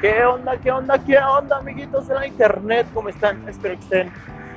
[0.00, 2.86] ¿Qué onda, qué onda, qué onda, amiguitos de la internet?
[2.94, 3.48] ¿Cómo están?
[3.48, 4.12] Espero que estén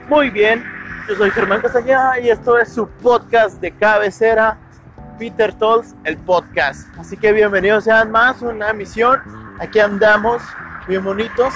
[0.07, 0.63] muy bien.
[1.09, 4.59] Yo soy Germán Castañeda y esto es su podcast de cabecera,
[5.17, 6.87] Peter Tolls, el podcast.
[6.99, 9.19] Así que bienvenidos sean más una emisión.
[9.59, 10.43] Aquí andamos,
[10.87, 11.55] bien bonitos.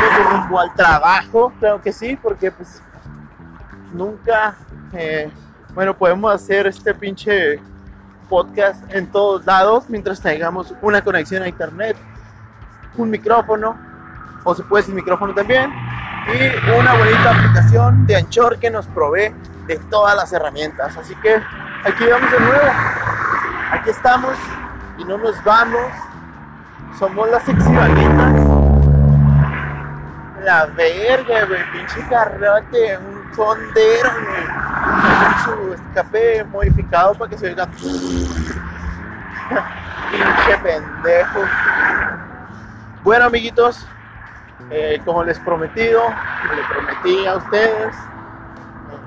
[0.00, 2.80] Vamos rumbo al trabajo, claro que sí, porque pues
[3.92, 4.54] nunca,
[4.92, 5.32] eh,
[5.74, 7.58] bueno, podemos hacer este pinche
[8.28, 11.96] podcast en todos lados mientras tengamos una conexión a internet
[12.96, 13.76] un micrófono,
[14.44, 15.72] o se puede sin micrófono también,
[16.26, 19.34] y una bonita aplicación de Anchor que nos provee
[19.66, 20.96] de todas las herramientas.
[20.96, 21.36] Así que
[21.84, 22.70] aquí vamos de nuevo.
[23.72, 24.32] Aquí estamos
[24.98, 25.92] y no nos vamos.
[26.98, 28.34] Somos las exibalitas.
[30.44, 34.44] La verga, güey, pinche carrote, un fondero, güey.
[35.44, 37.66] Su escape modificado para que se oiga.
[40.10, 41.40] pinche pendejo.
[43.04, 43.86] Bueno, amiguitos,
[44.70, 47.94] eh, como les prometido, como les prometí a ustedes,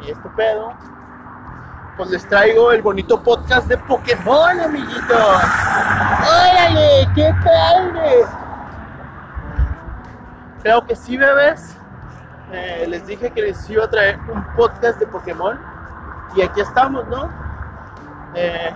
[0.05, 0.71] y este pedo,
[1.97, 5.41] pues les traigo el bonito podcast de Pokémon, amiguitos.
[6.29, 7.07] ¡Órale!
[7.15, 8.25] ¡Qué padre!
[10.61, 11.75] Creo que sí, bebés.
[12.51, 15.59] Eh, les dije que les iba a traer un podcast de Pokémon.
[16.35, 17.31] Y aquí estamos, ¿no?
[18.35, 18.75] Eh,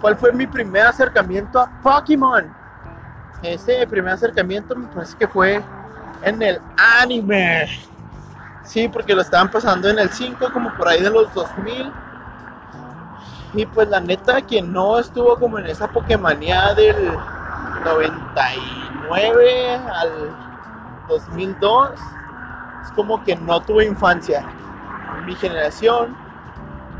[0.00, 2.63] ¿Cuál fue mi primer acercamiento a Pokémon?
[3.44, 5.62] Ese primer acercamiento me parece que fue
[6.22, 6.60] en el
[7.00, 7.66] anime.
[8.64, 11.92] Sí, porque lo estaban pasando en el 5, como por ahí de los 2000.
[13.54, 17.12] Y pues la neta, quien no estuvo como en esa Pokémonía del
[17.84, 20.10] 99 al
[21.08, 21.90] 2002,
[22.82, 24.44] es como que no tuve infancia.
[25.24, 26.16] Mi generación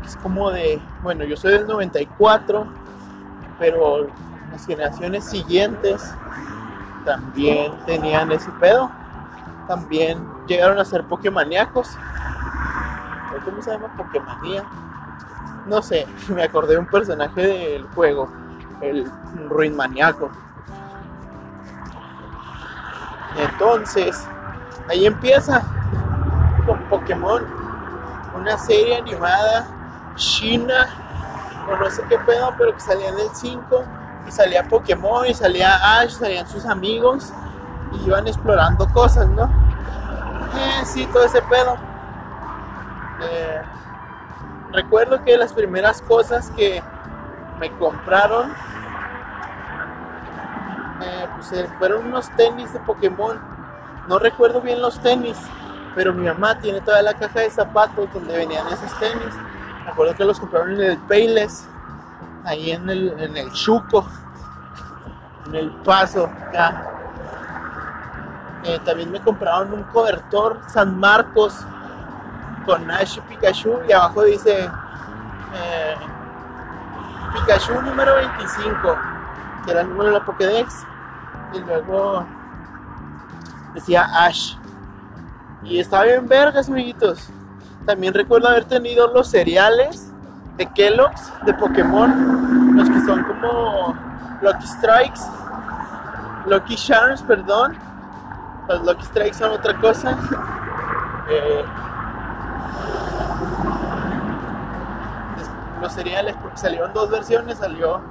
[0.05, 2.67] es como de, bueno, yo soy del 94,
[3.59, 4.07] pero
[4.55, 6.15] las generaciones siguientes
[7.03, 8.89] también tenían ese pedo.
[9.67, 11.97] También llegaron a ser Pokémoníacos.
[13.43, 13.93] ¿Cómo se llama?
[13.97, 14.63] Pokémonía.
[15.65, 18.31] No sé, me acordé de un personaje del juego,
[18.79, 19.11] el
[19.49, 20.31] Ruin Maníaco.
[23.37, 24.25] Entonces,
[24.89, 25.63] ahí empieza
[26.65, 27.43] con Pokémon,
[28.37, 29.67] una serie animada
[30.15, 30.87] china,
[31.69, 33.83] o no sé qué pedo, pero que salía en el 5
[34.27, 37.33] y salía Pokémon y salía Ash, salían sus amigos
[37.93, 39.43] y iban explorando cosas, ¿no?
[39.43, 41.77] Eh, sí, todo ese pedo.
[43.21, 43.61] Eh,
[44.71, 46.81] recuerdo que las primeras cosas que
[47.59, 48.51] me compraron
[51.01, 53.39] eh, pues, eh, fueron unos tenis de Pokémon.
[54.07, 55.37] No recuerdo bien los tenis,
[55.93, 59.33] pero mi mamá tiene toda la caja de zapatos donde venían esos tenis.
[59.83, 61.67] Me acuerdo que los compraron en el Payless
[62.45, 64.07] ahí en el, en el Chuco,
[65.47, 66.91] en el Paso, acá.
[68.63, 71.65] Eh, también me compraron un cobertor San Marcos
[72.65, 74.67] con Ash y Pikachu y abajo dice
[75.53, 75.95] eh,
[77.33, 78.97] Pikachu número 25,
[79.65, 80.83] que era el número de la Pokédex,
[81.53, 82.25] y luego
[83.73, 84.55] decía Ash.
[85.63, 87.29] Y estaba bien vergas, amiguitos.
[87.85, 90.04] También recuerdo haber tenido los cereales
[90.57, 93.95] de Kellogg's, de Pokémon, los que son como
[94.41, 95.21] Lucky Strikes,
[96.45, 97.75] Lucky Charms, perdón.
[98.67, 100.17] Los Lucky Strikes son otra cosa.
[101.29, 101.65] Eh,
[105.81, 108.01] los cereales, porque salieron dos versiones, salió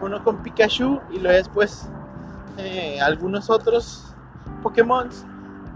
[0.00, 1.88] uno con Pikachu y luego después
[2.58, 4.14] eh, algunos otros
[4.62, 5.08] Pokémon.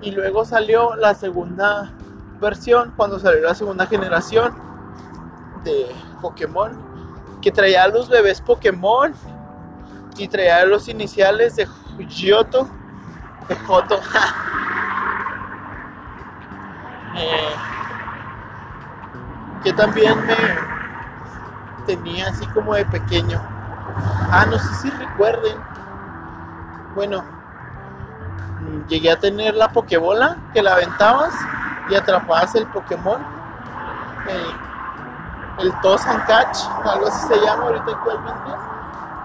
[0.02, 1.90] Y luego salió la segunda
[2.40, 4.54] versión, cuando salió la segunda generación
[5.64, 5.86] de
[6.26, 6.76] Pokémon
[7.40, 9.14] que traía a los bebés Pokémon
[10.16, 11.68] y traía los iniciales de
[12.08, 12.68] Giotto,
[13.48, 14.00] de Joto.
[17.16, 17.54] eh,
[19.62, 20.36] que también me
[21.86, 23.40] tenía así como de pequeño.
[24.32, 25.56] Ah, no sé si recuerden.
[26.96, 27.22] Bueno,
[28.88, 31.34] llegué a tener la Pokébola que la aventabas
[31.88, 33.24] y atrapabas el Pokémon.
[35.58, 38.50] El, el Tosan Catch, algo así se llama ahorita actualmente,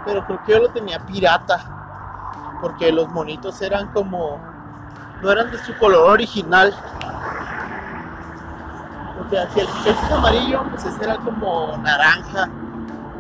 [0.05, 1.59] pero creo que yo lo tenía pirata,
[2.61, 4.39] porque los monitos eran como,
[5.21, 6.75] no eran de su color original.
[9.31, 12.49] Sea, si el pez es amarillo, pues ese era como naranja.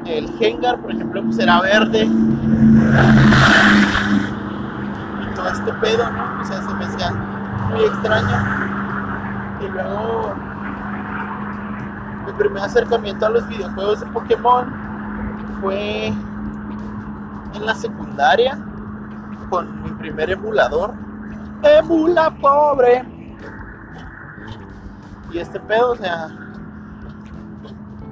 [0.03, 2.03] El Gengar, por ejemplo, pues era verde.
[5.21, 6.41] Y todo este pedo, ¿no?
[6.41, 8.37] O sea, se me hacía muy extraño.
[9.61, 10.35] Y luego
[12.31, 14.73] mi primer acercamiento a los videojuegos de Pokémon
[15.61, 18.57] fue en la secundaria.
[19.49, 20.93] con mi primer emulador.
[21.61, 23.03] Emula pobre.
[25.29, 26.29] Y este pedo, o sea,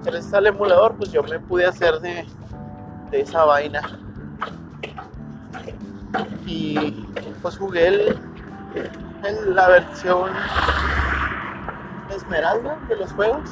[0.04, 2.28] gracias al emulador, pues yo me pude hacer de,
[3.14, 3.82] esa vaina.
[6.46, 7.08] Y
[7.42, 8.20] pues jugué el,
[9.24, 10.30] en la versión
[12.14, 13.50] esmeralda de los juegos.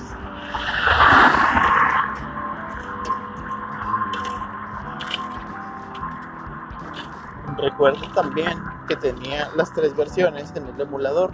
[7.57, 11.31] Recuerdo también que tenía las tres versiones en el emulador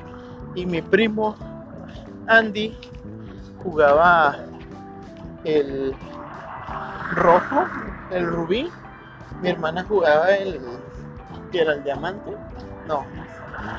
[0.55, 1.35] y mi primo
[2.27, 2.77] Andy
[3.61, 4.38] jugaba
[5.44, 5.95] el
[7.11, 7.65] rojo,
[8.11, 8.71] el rubí.
[9.41, 10.59] Mi hermana jugaba el
[11.51, 12.35] que era el diamante,
[12.88, 13.05] no,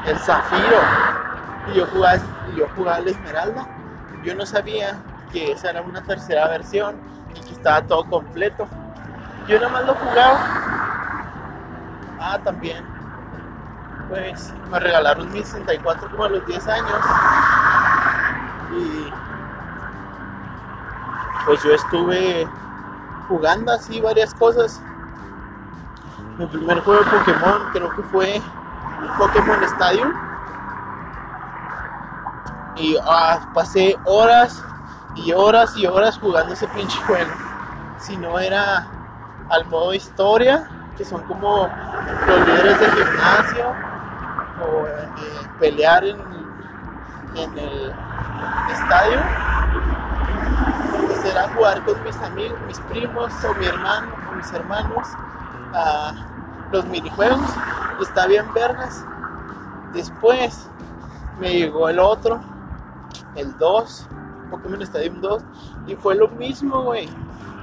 [0.06, 0.78] el zafiro.
[1.72, 2.18] Y yo jugaba,
[2.56, 3.66] yo jugaba el esmeralda.
[4.22, 4.98] Yo no sabía
[5.34, 6.96] que esa era una tercera versión
[7.34, 8.68] y que estaba todo completo.
[9.48, 10.38] Yo nada más lo jugaba.
[12.20, 12.86] Ah, también.
[14.08, 17.00] Pues me regalaron mi 64 como a los 10 años.
[18.76, 19.12] Y
[21.44, 22.48] pues yo estuve
[23.26, 24.80] jugando así varias cosas.
[26.38, 28.40] Mi primer juego de Pokémon creo que fue
[29.18, 30.14] Pokémon Stadium.
[32.76, 34.64] Y ah, pasé horas
[35.16, 37.30] y horas y horas jugando ese pinche juego.
[37.98, 38.86] Si no era
[39.50, 41.68] al modo historia, que son como
[42.26, 43.72] los líderes del gimnasio,
[44.62, 45.08] o eh,
[45.58, 46.18] pelear en,
[47.34, 47.94] en el
[48.70, 49.20] estadio.
[51.06, 55.08] Pues era jugar con mis amigos, mis primos o mi hermano o mis hermanos
[55.74, 56.14] a
[56.72, 57.40] los minijuegos.
[58.00, 59.04] Está bien vergas.
[59.92, 60.68] Después
[61.38, 62.40] me llegó el otro,
[63.36, 64.06] el 2,
[64.56, 65.42] Pokémon Stadium 2,
[65.86, 67.08] y fue lo mismo, güey.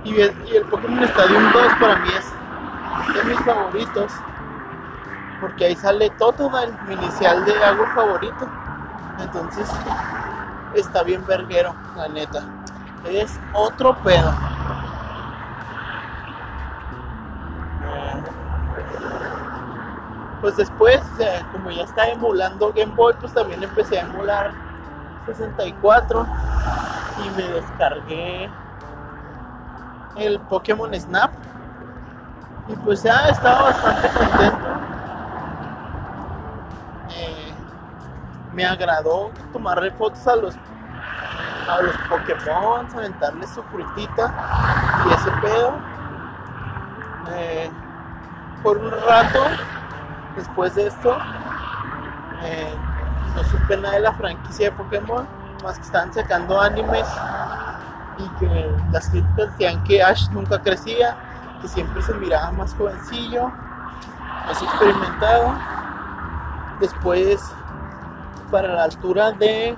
[0.03, 4.11] Y, el- Pokémon Stadium 2 para mí es de mis favoritos,
[5.39, 8.47] porque ahí sale Totodile, mi inicial de agua favorito.
[9.19, 9.69] Entonces,
[10.73, 12.43] está bien verguero, la neta.
[13.05, 14.31] Es otro pedo.
[20.41, 24.51] Pues después, eh, como ya estaba emulando Game Boy, pues también empecé a emular
[25.27, 26.25] 64
[27.25, 28.49] y me descargué
[30.17, 31.31] el Pokémon Snap.
[32.67, 34.67] Y pues ya estaba bastante contento.
[37.15, 37.53] Eh,
[38.53, 40.55] me agradó tomarle fotos a los
[41.69, 44.33] a los Pokémon, aventarles su frutita
[45.07, 45.73] y ese pedo.
[47.33, 47.71] Eh,
[48.63, 49.39] por un rato,
[50.35, 51.17] después de esto,
[52.43, 52.75] eh,
[53.35, 55.27] no supe nada de la franquicia de Pokémon,
[55.63, 57.07] más que estaban sacando animes
[58.17, 61.15] y que las críticas decían que Ash nunca crecía,
[61.61, 63.51] que siempre se miraba más jovencillo,
[64.47, 65.53] más experimentado.
[66.79, 67.53] Después,
[68.49, 69.77] para la altura de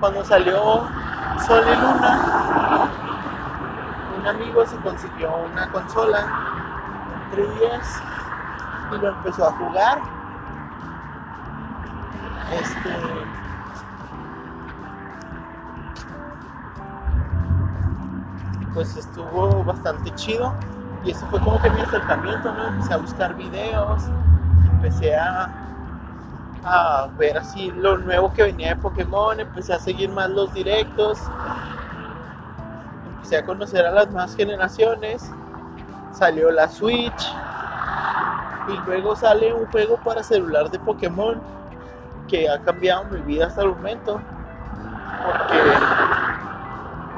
[0.00, 0.88] cuando salió
[1.46, 2.88] Sol y Luna,
[4.20, 6.26] un amigo se consiguió una consola,
[7.32, 8.02] un 3DS,
[8.92, 10.00] y lo empezó a jugar.
[12.52, 13.27] Este.
[18.78, 20.54] Pues estuvo bastante chido.
[21.04, 22.68] Y eso fue como que mi acercamiento, ¿no?
[22.68, 24.04] Empecé a buscar videos,
[24.72, 25.50] empecé a,
[26.62, 31.18] a ver así lo nuevo que venía de Pokémon, empecé a seguir más los directos,
[33.16, 35.28] empecé a conocer a las más generaciones,
[36.12, 37.34] salió la Switch
[38.68, 41.42] y luego sale un juego para celular de Pokémon
[42.28, 44.20] que ha cambiado mi vida hasta el momento
[45.24, 46.27] porque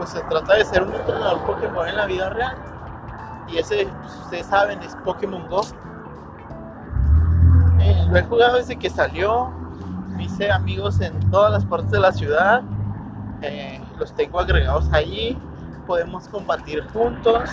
[0.01, 2.57] pues se trata de ser un entrenador Pokémon en la vida real
[3.49, 5.63] y ese pues, ustedes saben es Pokémon Go
[7.81, 9.51] eh, lo he jugado desde que salió.
[10.09, 12.63] Me hice amigos en todas las partes de la ciudad.
[13.43, 15.39] eh, los tengo agregados allí.
[15.87, 17.51] Podemos compartir juntos.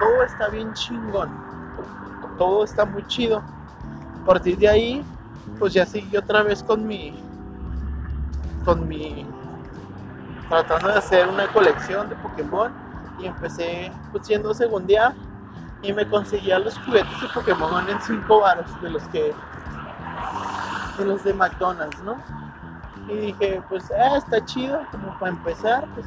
[0.00, 1.30] Todo está bien chingón.
[2.38, 3.42] Todo está muy chido.
[4.22, 5.04] A partir de ahí,
[5.58, 7.14] pues ya seguí otra vez con mi.
[8.64, 9.24] Con mi.
[10.50, 12.70] Tratando de hacer una colección de Pokémon.
[13.18, 15.14] Y empecé pues siendo segundía
[15.82, 19.34] y me conseguía los juguetes de Pokémon en 5 baros de los que
[20.98, 22.16] de los de McDonald's, ¿no?
[23.08, 26.06] Y dije, pues ah, está chido, como para empezar, pues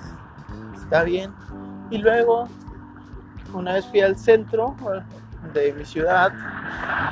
[0.76, 1.34] está bien.
[1.90, 2.48] Y luego,
[3.54, 4.76] una vez fui al centro
[5.54, 6.32] de mi ciudad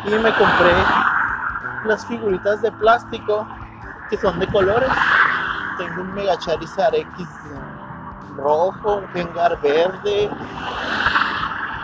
[0.06, 0.74] y me compré
[1.86, 3.48] las figuritas de plástico
[4.10, 4.90] que son de colores.
[5.82, 7.28] Tengo un Mega Charizard X
[8.38, 10.30] rojo, un Gengar verde,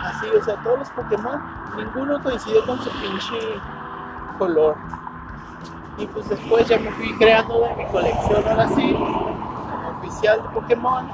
[0.04, 1.42] así, o sea, todos los Pokémon
[1.76, 3.38] ninguno coincide con su pinche
[4.38, 4.76] color.
[5.96, 8.96] Y pues después ya me fui creando de mi colección ahora sí,
[9.98, 11.10] oficial de Pokémon.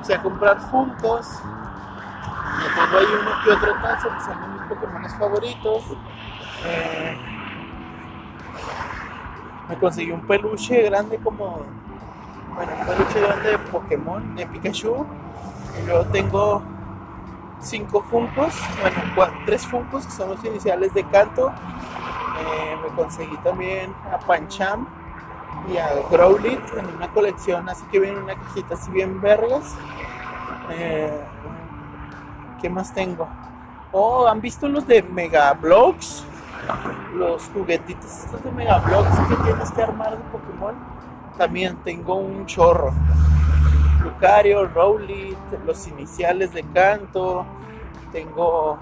[0.00, 1.40] O sea, comprar Funkos.
[1.42, 5.82] Me tengo ahí uno que otro tazo que son mis Pokémon favoritos.
[6.66, 7.18] Eh,
[9.68, 11.66] me conseguí un peluche grande como.
[12.54, 15.06] Bueno, peluche grande de Pokémon, de Pikachu.
[15.78, 16.62] Y luego tengo
[17.60, 18.54] cinco Funkos,
[19.14, 21.48] bueno, tres Funkos que son los iniciales de Canto.
[21.48, 24.86] Eh, me conseguí también a Pancham
[25.72, 29.76] y a Growlit en una colección, así que viene una cajita así bien vergas.
[30.70, 31.20] Eh,
[32.60, 33.28] ¿Qué más tengo?
[33.92, 36.24] Oh, ¿han visto los de Mega Bloks?
[37.14, 40.91] Los juguetitos estos de Mega Bloks que tienes que armar de Pokémon.
[41.36, 42.92] También tengo un chorro.
[44.02, 47.46] Lucario, Rowlet, los iniciales de canto.
[48.12, 48.78] Tengo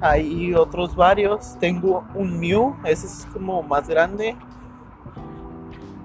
[0.00, 1.56] ahí otros varios.
[1.58, 4.36] Tengo un Mew, ese es como más grande.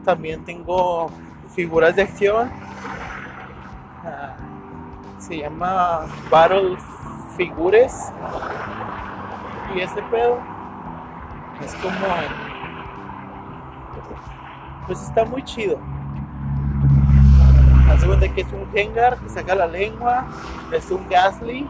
[0.03, 1.09] También tengo
[1.55, 2.51] figuras de acción.
[4.03, 4.35] Ah,
[5.17, 6.77] se llama Battle
[7.35, 8.11] Figures.
[9.75, 10.37] Y ese pedo
[11.63, 12.44] es como.
[14.87, 15.79] Pues está muy chido.
[17.89, 20.25] Hace cuenta que es un Gengar que saca la lengua,
[20.71, 21.67] es un Gasly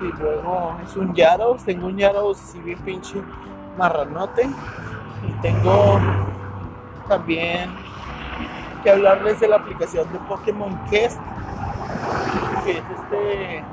[0.00, 1.64] y luego es un Yaros.
[1.64, 3.22] Tengo un Yaros así bien pinche
[3.76, 4.48] marranote
[5.28, 6.00] y tengo
[7.08, 7.70] también
[8.82, 11.20] que hablarles de la aplicación de Pokémon Quest
[12.64, 13.64] que es este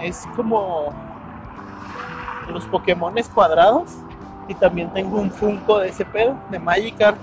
[0.00, 0.92] es como
[2.48, 3.96] los Pokémon cuadrados
[4.48, 7.18] y también tengo un Funko de ese pedo de Magikarp.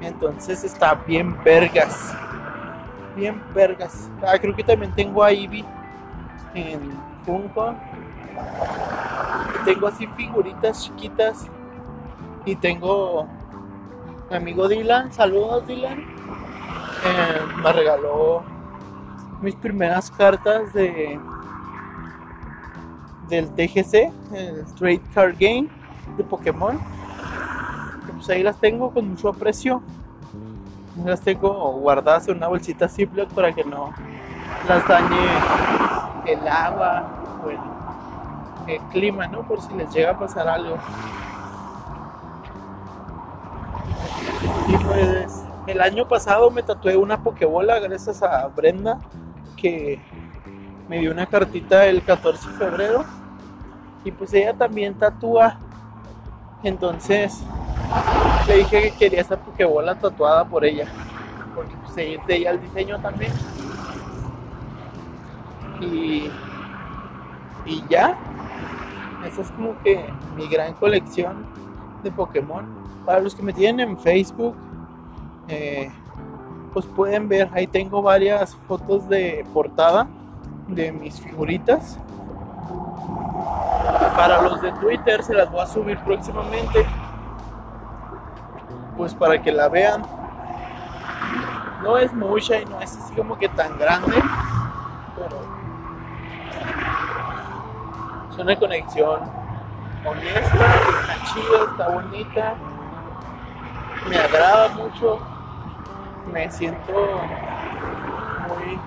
[0.00, 2.14] Entonces está bien vergas.
[3.16, 4.08] Bien vergas.
[4.26, 5.64] Ah, creo que también tengo a Eevee
[6.54, 6.92] en
[7.26, 7.74] Funko.
[9.64, 11.46] Tengo así figuritas chiquitas.
[12.46, 13.26] Y tengo
[14.30, 18.42] mi amigo Dylan, saludos Dylan, eh, me regaló
[19.40, 21.20] mis primeras cartas de
[23.28, 25.68] del TGC, el Trade Card Game
[26.16, 26.78] de Pokémon.
[28.14, 29.82] Pues ahí las tengo con mucho aprecio.
[31.04, 33.92] Las tengo guardadas en una bolsita Ziploc para que no
[34.68, 35.28] las dañe
[36.26, 39.42] el agua o el, el clima, ¿no?
[39.42, 40.76] Por si les llega a pasar algo.
[44.68, 48.98] Y pues el año pasado me tatué una pokebola gracias a Brenda
[49.56, 50.00] que
[50.88, 53.04] me dio una cartita el 14 de febrero
[54.04, 55.58] y pues ella también tatúa.
[56.62, 57.42] Entonces
[58.46, 60.86] le dije que quería esa pokebola tatuada por ella
[61.54, 63.32] porque pues es de ella el diseño también.
[65.80, 66.30] Y,
[67.66, 68.16] y ya,
[69.26, 70.04] esa es como que
[70.36, 71.46] mi gran colección
[72.02, 72.66] de Pokémon
[73.04, 74.54] para los que me tienen en Facebook,
[75.48, 75.90] eh,
[76.72, 80.08] pues pueden ver, ahí tengo varias fotos de portada
[80.68, 81.98] de mis figuritas.
[84.16, 86.86] Para los de Twitter se las voy a subir próximamente.
[88.96, 90.02] Pues para que la vean.
[91.82, 94.22] No es mucha y no es así como que tan grande.
[95.16, 95.40] Pero
[98.30, 99.20] es una conexión
[100.06, 100.66] honesta,
[101.00, 102.54] está chida, está bonita
[104.08, 105.18] me agrada mucho,
[106.30, 106.92] me siento
[108.48, 108.78] muy,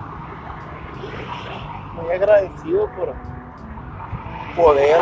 [2.02, 3.14] muy agradecido por
[4.56, 5.00] poder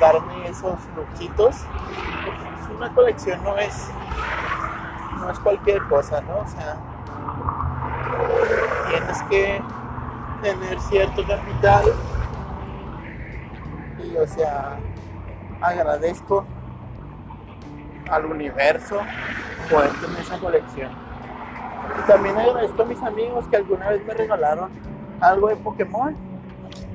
[0.00, 1.64] darme esos lujitos.
[2.76, 3.90] Una colección no es,
[5.18, 6.38] no es cualquier cosa, ¿no?
[6.38, 6.76] O sea,
[8.88, 9.62] tienes que
[10.42, 11.84] tener cierto capital
[14.02, 14.78] y, o sea,
[15.60, 16.44] agradezco
[18.10, 19.00] al universo
[19.70, 20.90] poder tener esa colección.
[21.98, 24.70] Y también agradezco a mis amigos que alguna vez me regalaron
[25.22, 26.14] algo de Pokémon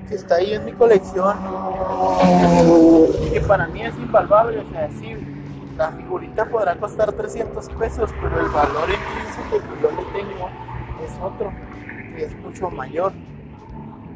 [0.07, 1.35] que está ahí en mi colección
[3.31, 5.15] que para mí es invaluable, o sea, sí,
[5.77, 10.49] la figurita podrá costar 300 pesos, pero el valor intrínseco que yo le tengo
[11.03, 11.51] es otro,
[12.17, 13.11] y es mucho mayor.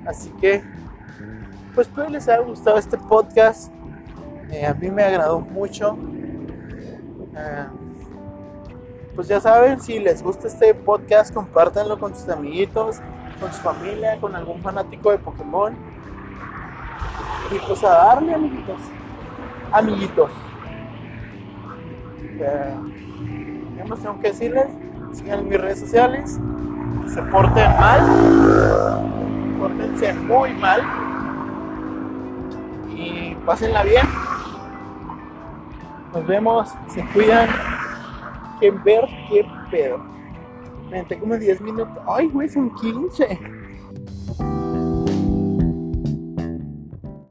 [0.05, 0.63] Así que,
[1.75, 3.71] pues espero les haya gustado este podcast.
[4.49, 5.97] Eh, a mí me agradó mucho.
[7.35, 7.65] Eh,
[9.15, 13.01] pues ya saben, si les gusta este podcast, compártanlo con sus amiguitos,
[13.41, 15.73] con su familia, con algún fanático de Pokémon.
[17.49, 18.79] Y pues a darle, amiguitos.
[19.71, 20.31] Amiguitos.
[22.39, 22.75] Eh,
[23.87, 24.67] no tengo que decirles.
[25.11, 26.39] Sigan mis redes sociales.
[27.07, 28.01] Se porten mal.
[29.59, 30.81] Pórtense muy mal.
[33.45, 34.07] Pásenla bien.
[36.13, 36.73] Nos vemos.
[36.87, 37.49] Se cuidan.
[38.59, 40.10] Que ver qué pedo.
[40.91, 41.97] Me como 10 minutos.
[42.05, 43.39] Ay, güey, son 15.